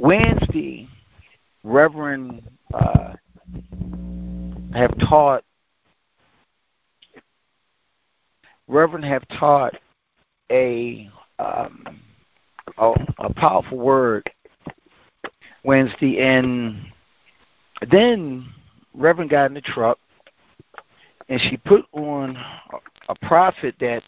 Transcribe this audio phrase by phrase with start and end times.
[0.00, 0.88] Wednesday,
[1.64, 2.42] Reverend
[2.72, 3.14] uh,
[4.72, 5.44] have taught
[8.68, 9.74] Reverend have taught
[10.50, 12.00] a um,
[12.78, 14.30] a, a powerful word
[15.64, 16.80] Wednesday, and
[17.90, 18.48] then
[18.94, 19.98] Reverend got in the truck
[21.28, 22.38] and she put on
[23.08, 24.02] a prophet that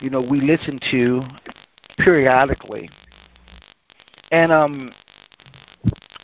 [0.00, 1.22] you know we listen to
[1.98, 2.88] periodically.
[4.30, 4.92] And um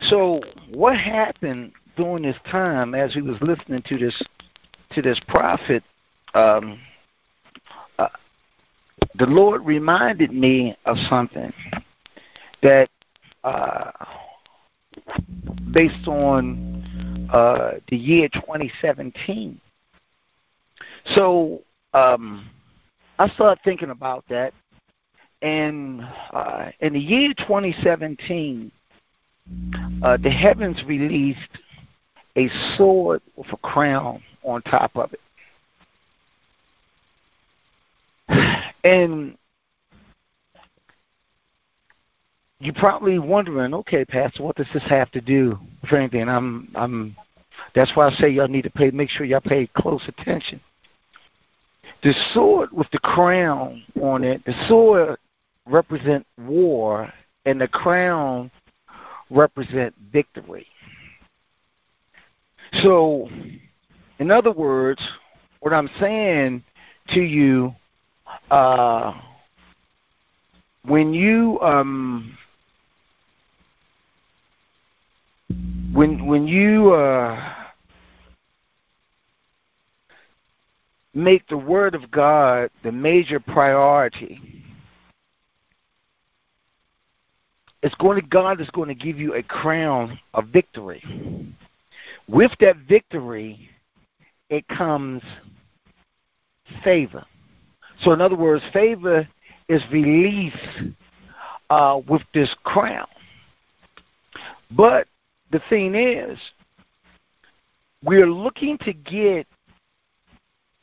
[0.03, 4.23] so what happened during this time as we was listening to this
[4.91, 5.83] to this prophet
[6.35, 6.79] um
[7.99, 8.09] uh,
[9.15, 11.53] the Lord reminded me of something
[12.63, 12.89] that
[13.45, 13.91] uh
[15.71, 19.61] based on uh the year 2017
[21.15, 21.63] so
[21.95, 22.49] um
[23.19, 24.53] I started thinking about that
[25.43, 28.71] and uh, in the year 2017,
[30.03, 31.41] uh, the heavens released
[32.37, 35.21] a sword with a crown on top of it.
[38.85, 39.39] And
[42.59, 46.29] you're probably wondering, okay, Pastor, what does this have to do with anything?
[46.29, 47.17] I'm, I'm.
[47.77, 48.91] That's why I say y'all need to pay.
[48.91, 50.61] Make sure y'all pay close attention.
[52.03, 55.17] The sword with the crown on it, the sword
[55.67, 57.13] represent war
[57.45, 58.51] and the crown
[59.31, 60.67] represent victory.
[62.83, 63.29] So,
[64.19, 65.03] in other words,
[65.61, 66.63] what I'm saying
[67.09, 67.75] to you,
[68.51, 69.13] uh,
[70.85, 72.37] when you um,
[75.93, 77.55] when when you uh,
[81.15, 84.62] make the Word of God the major priority
[87.83, 91.03] it's going to God is going to give you a crown of victory.
[92.29, 93.69] With that victory,
[94.49, 95.23] it comes
[96.85, 97.25] favor.
[98.01, 99.29] So, in other words, favor
[99.69, 100.57] is released
[101.71, 103.07] uh, with this crown.
[104.71, 105.09] But
[105.51, 106.39] the thing is,
[108.05, 109.47] we're looking to get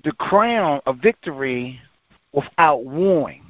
[0.04, 1.80] the crown of victory
[2.34, 3.49] without warring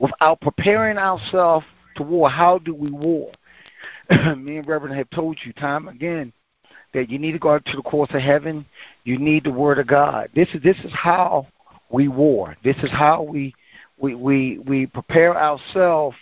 [0.00, 1.64] without preparing ourselves
[1.96, 2.28] to war.
[2.28, 3.30] How do we war?
[4.10, 6.32] Me and Reverend have told you time again
[6.92, 8.66] that you need to go out to the courts of heaven.
[9.04, 10.30] You need the word of God.
[10.34, 11.46] This is this is how
[11.90, 12.56] we war.
[12.64, 13.54] This is how we
[13.98, 16.16] we we, we prepare ourselves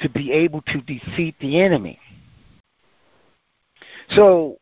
[0.00, 2.00] to be able to defeat the enemy.
[4.10, 4.58] So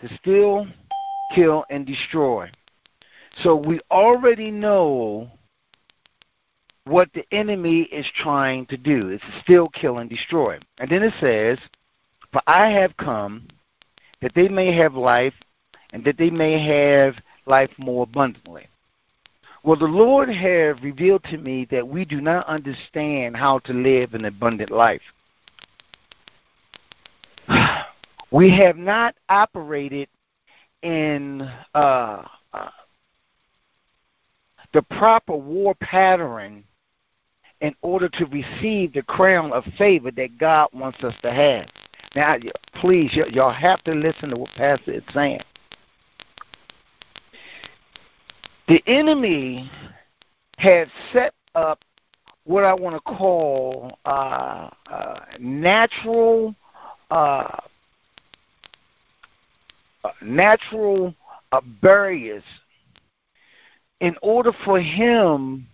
[0.00, 0.66] to steal,
[1.34, 2.50] kill, and destroy.
[3.42, 5.30] So we already know
[6.88, 9.08] what the enemy is trying to do.
[9.08, 10.58] It's steal, kill, and destroy.
[10.78, 11.58] And then it says,
[12.32, 13.48] For I have come
[14.20, 15.34] that they may have life
[15.92, 17.16] and that they may have
[17.46, 18.66] life more abundantly.
[19.62, 24.14] Well, the Lord has revealed to me that we do not understand how to live
[24.14, 25.02] an abundant life.
[28.30, 30.06] We have not operated
[30.82, 32.68] in uh, uh,
[34.74, 36.64] the proper war pattern
[37.60, 41.66] in order to receive the crown of favor that God wants us to have.
[42.14, 42.36] Now,
[42.74, 45.40] please, y'all have to listen to what Pastor is saying.
[48.68, 49.70] The enemy
[50.58, 51.82] has set up
[52.44, 56.54] what I want to call uh, uh, natural,
[57.10, 57.58] uh,
[60.04, 61.14] uh natural
[61.52, 62.42] uh, barriers
[64.00, 65.66] in order for him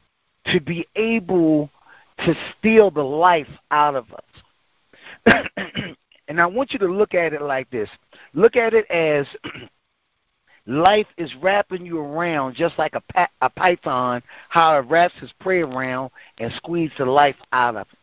[0.47, 1.71] to be able
[2.19, 5.47] to steal the life out of us.
[6.29, 7.89] and I want you to look at it like this
[8.33, 9.27] look at it as
[10.67, 15.61] life is wrapping you around just like a, a python, how it wraps his prey
[15.63, 17.99] around and squeezes the life out of it.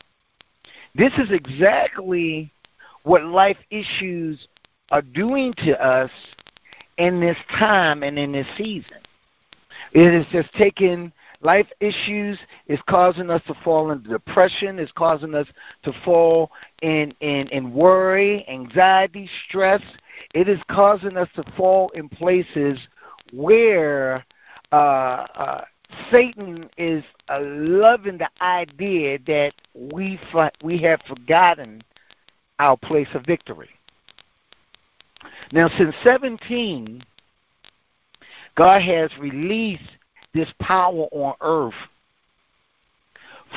[0.94, 2.52] This is exactly
[3.04, 4.48] what life issues
[4.92, 6.12] are doing to us
[6.98, 8.98] in this time and in this season.
[9.94, 11.12] It is just taking
[11.42, 15.48] life issues is causing us to fall into depression, is causing us
[15.84, 16.52] to fall
[16.82, 19.82] in, in, in worry, anxiety, stress.
[20.34, 22.80] It is causing us to fall in places
[23.34, 24.26] where
[24.72, 25.66] uh, uh,
[26.12, 30.20] Satan is uh, loving the idea that we
[30.64, 31.84] we have forgotten
[32.60, 33.70] our place of victory.
[35.52, 37.04] Now, since 17,
[38.56, 39.98] God has released
[40.33, 41.74] this power on earth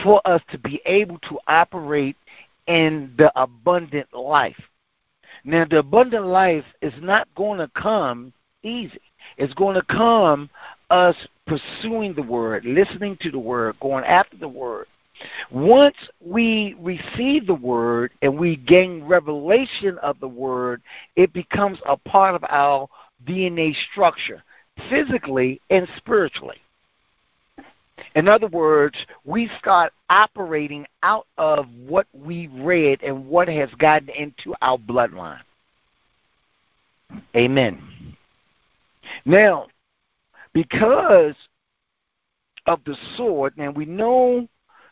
[0.03, 2.17] for us to be able to operate
[2.67, 4.61] in the abundant life.
[5.45, 8.33] Now, the abundant life is not going to come
[8.63, 9.01] easy.
[9.37, 10.51] It's going to come
[10.91, 11.17] us
[11.47, 14.87] pursuing the word, listening to the word, going after the word.
[15.51, 20.83] Once we receive the word and we gain revelation of the word,
[21.15, 22.89] it becomes a part of our
[23.27, 24.43] DNA structure,
[24.89, 26.61] physically and spiritually.
[28.15, 34.09] In other words, we start operating out of what we read and what has gotten
[34.11, 35.41] into our bloodline.
[37.37, 37.81] Amen.
[39.25, 39.69] Now,
[40.53, 41.35] because
[42.67, 44.49] of the sword, and we know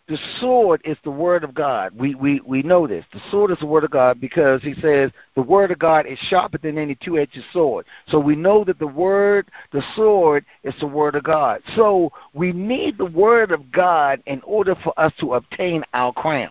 [0.08, 1.92] the sword is the word of God.
[1.96, 3.04] We, we, we know this.
[3.12, 6.18] The sword is the word of God because he says the word of God is
[6.18, 7.86] sharper than any two edged sword.
[8.08, 11.62] So we know that the word, the sword, is the word of God.
[11.76, 16.50] So we need the word of God in order for us to obtain our crown.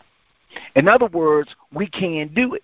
[0.76, 2.64] In other words, we can do it.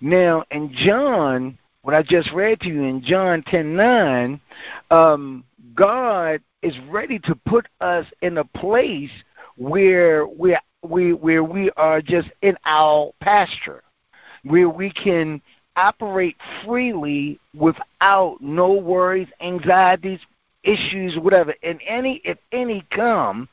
[0.00, 4.40] Now, in John, what I just read to you in John 10 9,
[4.90, 5.44] um,
[5.74, 9.10] God is ready to put us in a place
[9.56, 13.82] where we we where we are just in our pasture,
[14.44, 15.40] where we can
[15.76, 20.20] operate freely without no worries, anxieties,
[20.64, 21.54] issues, whatever.
[21.62, 23.48] And any if any come,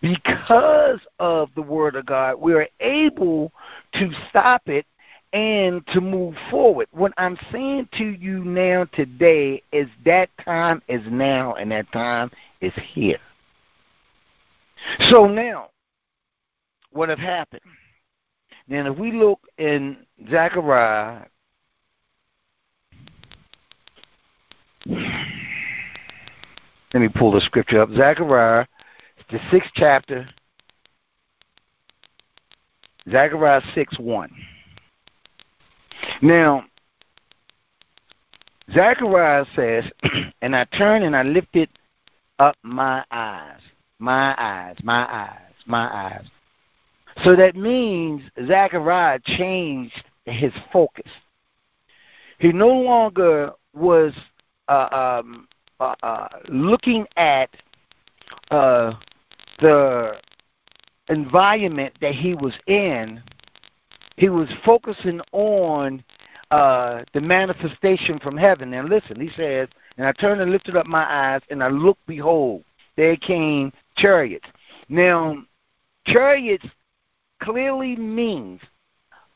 [0.00, 3.52] because of the word of God, we are able
[3.94, 4.86] to stop it
[5.32, 6.88] and to move forward.
[6.92, 12.30] What I'm saying to you now today is that time is now and that time
[12.60, 13.18] is here.
[15.10, 15.70] So now,
[16.90, 17.62] what have happened?
[18.68, 19.98] Then if we look in
[20.30, 21.26] Zechariah,
[24.86, 25.00] let
[26.94, 27.90] me pull the scripture up.
[27.92, 28.66] Zechariah,
[29.30, 30.28] the sixth chapter,
[33.10, 34.30] Zechariah 6 1.
[36.22, 36.64] Now,
[38.72, 39.84] Zechariah says,
[40.42, 41.68] And I turned and I lifted
[42.38, 43.60] up my eyes
[44.02, 46.26] my eyes, my eyes, my eyes.
[47.22, 51.10] So that means Zechariah changed his focus.
[52.40, 54.12] He no longer was
[54.68, 55.46] uh, um,
[55.78, 57.50] uh, uh, looking at
[58.50, 58.94] uh,
[59.60, 60.16] the
[61.08, 63.22] environment that he was in.
[64.16, 66.02] He was focusing on
[66.50, 68.74] uh, the manifestation from heaven.
[68.74, 72.04] And listen, he says, and I turned and lifted up my eyes, and I looked,
[72.06, 72.64] behold,
[72.96, 74.48] there came chariots.
[74.88, 75.42] Now,
[76.06, 76.66] chariots
[77.42, 78.60] clearly means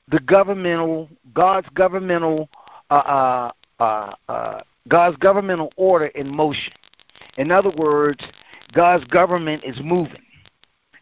[0.08, 2.48] the governmental, God's governmental,
[2.90, 3.50] uh, uh,
[3.80, 6.72] uh, uh, God's governmental order in motion.
[7.36, 8.24] In other words,
[8.72, 10.22] God's government is moving.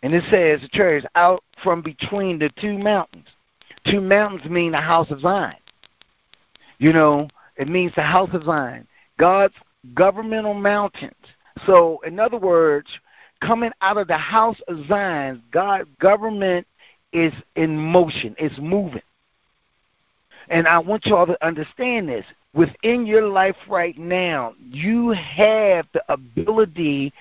[0.03, 3.27] And it says the chariots out from between the two mountains.
[3.87, 5.57] Two mountains mean the house of Zion.
[6.79, 8.87] You know, it means the house of Zion.
[9.19, 9.55] God's
[9.95, 11.15] governmental mountains.
[11.67, 12.89] So, in other words,
[13.45, 16.67] coming out of the house of Zion, God government
[17.13, 19.03] is in motion, it's moving.
[20.49, 22.25] And I want y'all to understand this.
[22.53, 27.13] Within your life right now, you have the ability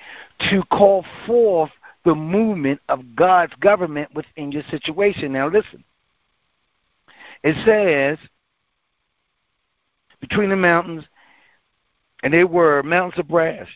[0.50, 1.72] to call forth
[2.06, 5.34] the movement of God's government within your situation.
[5.34, 5.84] Now, listen.
[7.44, 8.18] It says,
[10.22, 11.06] between the mountains,
[12.22, 13.68] and they were mountains of brass.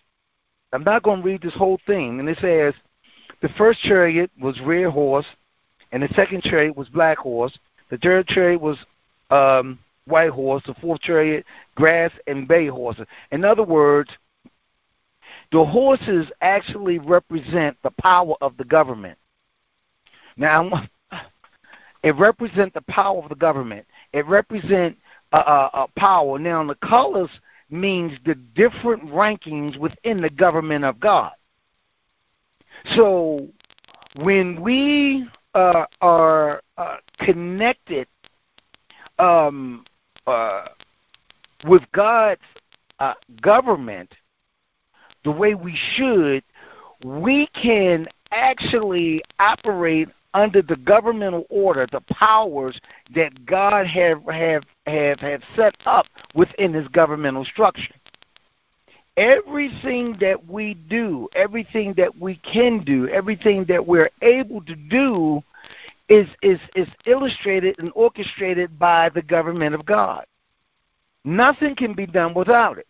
[0.73, 2.19] I'm not going to read this whole thing.
[2.19, 2.73] And it says,
[3.41, 5.25] the first chariot was red horse,
[5.91, 7.57] and the second chariot was black horse.
[7.89, 8.77] The third chariot was
[9.29, 10.63] um, white horse.
[10.65, 11.45] The fourth chariot,
[11.75, 13.05] grass and bay horses.
[13.31, 14.09] In other words,
[15.51, 19.17] the horses actually represent the power of the government.
[20.35, 20.87] Now,
[22.03, 23.85] it represents the power of the government.
[24.13, 24.99] It represents
[25.31, 26.39] a, uh, a, uh, a uh, power.
[26.39, 27.29] Now, the colors
[27.69, 31.31] means the different rankings within the government of God.
[32.95, 33.47] So
[34.15, 38.07] when we uh, are uh, connected
[39.19, 39.85] um,
[40.25, 40.65] uh,
[41.65, 42.41] with God's
[42.99, 44.13] uh, government
[45.23, 46.43] the way we should,
[47.03, 52.79] we can actually operate under the governmental order, the powers
[53.15, 57.93] that God have have have, have set up within his governmental structure.
[59.15, 65.43] Everything that we do, everything that we can do, everything that we're able to do
[66.09, 70.25] is is is illustrated and orchestrated by the government of God.
[71.25, 72.87] Nothing can be done without it.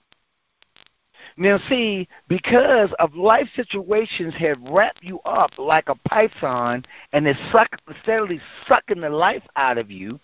[1.40, 7.40] Now, see, because of life situations have wrapped you up like a python and it's
[7.52, 10.20] suck, steadily sucking the life out of you,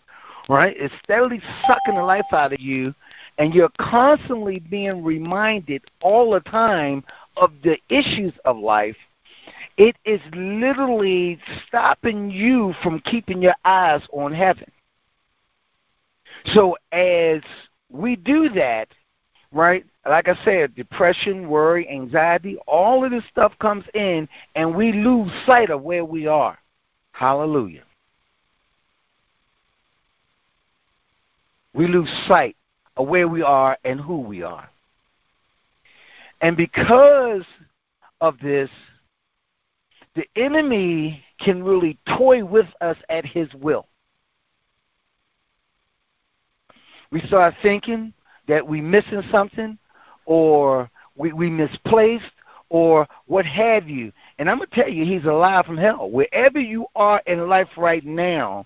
[0.49, 0.75] right?
[0.75, 2.95] It's steadily sucking the life out of you,
[3.37, 7.03] and you're constantly being reminded all the time
[7.37, 8.97] of the issues of life.
[9.77, 14.71] It is literally stopping you from keeping your eyes on heaven.
[16.53, 17.41] So, as
[17.89, 18.89] we do that,
[19.53, 19.85] right?
[20.05, 25.31] Like I said, depression, worry, anxiety, all of this stuff comes in and we lose
[25.45, 26.57] sight of where we are.
[27.11, 27.83] Hallelujah.
[31.73, 32.55] We lose sight
[32.97, 34.69] of where we are and who we are.
[36.41, 37.43] And because
[38.19, 38.69] of this,
[40.15, 43.87] the enemy can really toy with us at his will.
[47.11, 48.13] We start thinking
[48.47, 49.77] that we missing something
[50.25, 52.31] or we, we misplaced
[52.69, 54.11] or what have you.
[54.39, 56.09] And I'm going to tell you, he's alive from hell.
[56.09, 58.65] Wherever you are in life right now,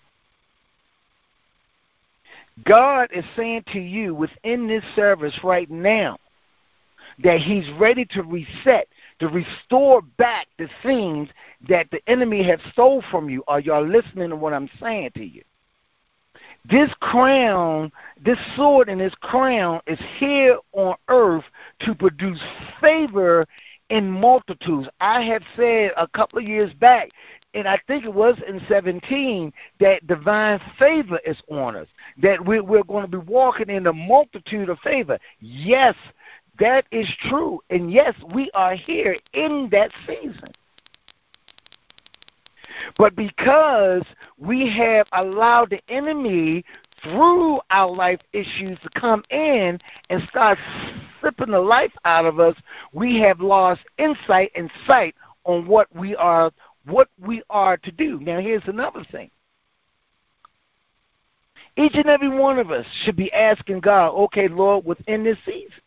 [2.65, 6.17] God is saying to you within this service right now
[7.23, 8.87] that he's ready to reset,
[9.19, 11.29] to restore back the things
[11.67, 13.43] that the enemy has stole from you.
[13.47, 15.43] Are y'all listening to what I'm saying to you?
[16.69, 21.45] This crown, this sword and this crown is here on earth
[21.79, 22.41] to produce
[22.81, 23.45] favor
[23.89, 24.89] in multitudes.
[24.99, 27.11] I have said a couple of years back,
[27.53, 32.63] and I think it was in 17, that divine favor is on us, that we're,
[32.63, 35.17] we're going to be walking in a multitude of favor.
[35.39, 35.95] Yes,
[36.59, 37.61] that is true.
[37.69, 40.53] And yes, we are here in that season.
[42.97, 44.03] But because
[44.37, 46.63] we have allowed the enemy
[47.03, 49.79] through our life issues to come in
[50.09, 50.57] and start
[51.21, 52.55] sipping the life out of us,
[52.93, 56.51] we have lost insight and sight on what we are
[56.85, 58.19] what we are to do.
[58.19, 59.29] Now here's another thing.
[61.75, 65.79] Each and every one of us should be asking God, okay, Lord, within this season,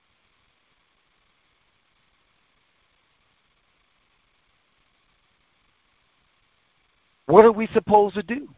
[7.31, 8.49] What are we supposed to do?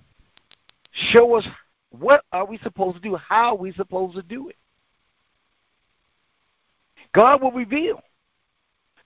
[0.93, 1.47] Show us
[1.91, 3.17] what are we supposed to do?
[3.17, 4.57] How are we supposed to do it?
[7.15, 8.01] God will reveal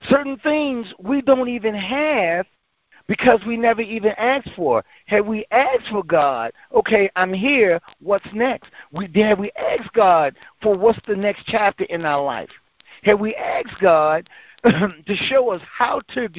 [0.09, 2.45] certain things we don't even have
[3.07, 4.85] because we never even asked for.
[5.07, 6.53] Have we asked for God?
[6.73, 7.81] Okay, I'm here.
[7.99, 8.71] What's next?
[8.93, 12.49] We have we asked God for what's the next chapter in our life?
[13.03, 14.29] Have we asked God
[14.63, 16.29] to show us how to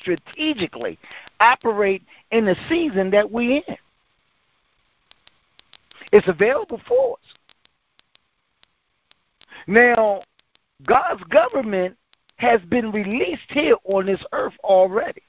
[0.00, 0.98] strategically
[1.40, 3.76] operate in the season that we're in.
[6.12, 7.34] It's available for us.
[9.66, 10.22] Now,
[10.84, 11.96] God's government
[12.36, 15.22] has been released here on this earth already.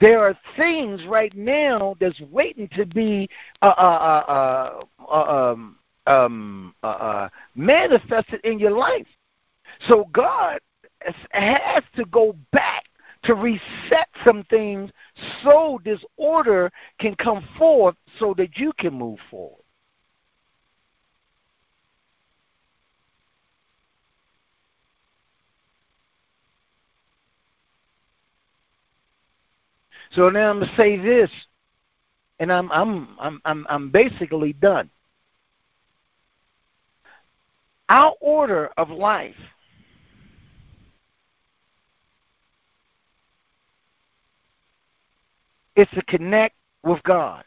[0.00, 3.28] There are things right now that's waiting to be
[3.60, 5.76] uh, uh, uh, um,
[6.06, 6.74] um,
[7.54, 9.06] manifested in your life.
[9.88, 10.60] So God
[11.30, 12.84] has to go back
[13.24, 14.90] to reset some things
[15.42, 19.62] so this order can come forth so that you can move forward.
[30.12, 31.30] So now I'm gonna say this,
[32.40, 34.90] and I'm I'm I'm I'm I'm basically done.
[37.88, 39.36] Our order of life
[45.80, 47.44] is to connect with God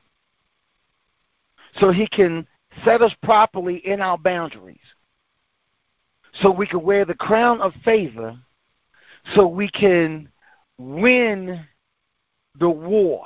[1.80, 2.48] so He can
[2.84, 4.78] set us properly in our boundaries,
[6.42, 8.38] so we can wear the crown of favor,
[9.36, 10.30] so we can
[10.78, 11.66] win
[12.60, 13.26] the war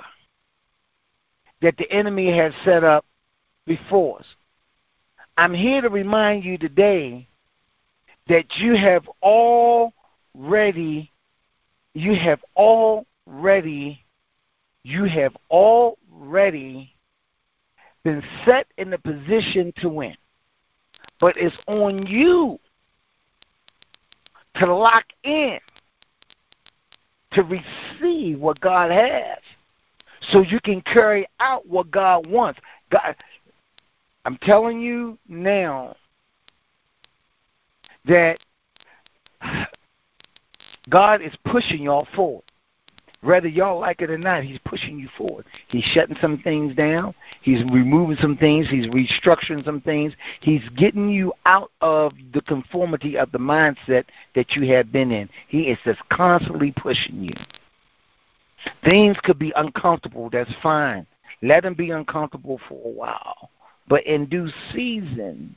[1.61, 3.05] that the enemy has set up
[3.65, 4.25] before us.
[5.37, 7.27] I'm here to remind you today
[8.27, 11.11] that you have already
[11.93, 14.05] you have already
[14.87, 16.93] you have already
[18.05, 20.15] been set in the position to win.
[21.19, 22.57] But it's on you
[24.55, 25.59] to lock in,
[27.33, 29.39] to receive what God has,
[30.21, 32.61] so you can carry out what God wants.
[32.89, 33.13] God,
[34.23, 35.97] I'm telling you now
[38.05, 38.39] that
[40.89, 42.46] God is pushing y'all forward.
[43.21, 45.45] Whether y'all like it or not, he's pushing you forward.
[45.67, 47.15] He's shutting some things down.
[47.41, 48.69] He's removing some things.
[48.69, 50.13] He's restructuring some things.
[50.39, 54.05] He's getting you out of the conformity of the mindset
[54.35, 55.29] that you have been in.
[55.47, 57.33] He is just constantly pushing you.
[58.83, 60.29] Things could be uncomfortable.
[60.29, 61.07] That's fine.
[61.41, 63.49] Let them be uncomfortable for a while.
[63.87, 65.55] But in due season,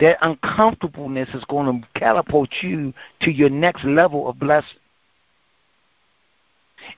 [0.00, 4.78] that uncomfortableness is going to catapult you to your next level of blessing.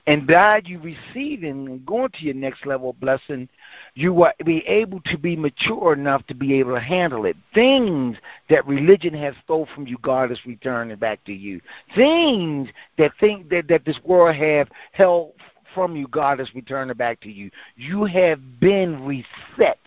[0.07, 3.49] And by you receiving and going to your next level of blessing,
[3.93, 7.35] you will be able to be mature enough to be able to handle it.
[7.53, 8.15] Things
[8.49, 11.59] that religion has stole from you, God is returning back to you.
[11.93, 15.33] Things that think that, that this world have held
[15.75, 17.51] from you, God is returning back to you.
[17.75, 19.77] You have been reset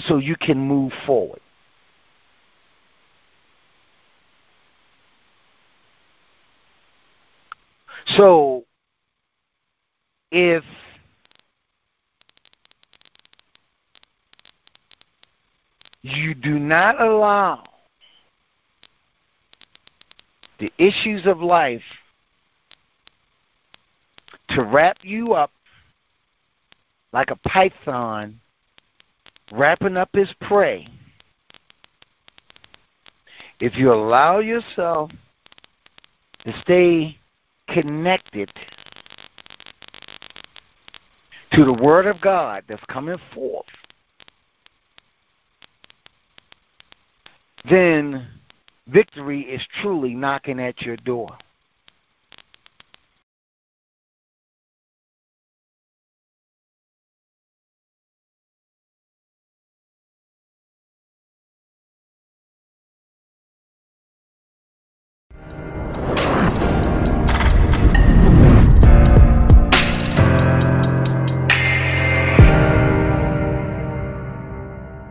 [0.00, 1.40] so you can move forward.
[8.16, 8.64] So
[10.30, 10.64] if
[16.02, 17.64] you do not allow
[20.58, 21.82] the issues of life
[24.48, 25.50] to wrap you up
[27.12, 28.40] like a python
[29.52, 30.86] wrapping up his prey,
[33.58, 35.10] if you allow yourself
[36.44, 37.18] to stay
[37.68, 38.50] connected
[41.52, 43.66] to the Word of God that's coming forth,
[47.68, 48.26] then
[48.86, 51.36] victory is truly knocking at your door.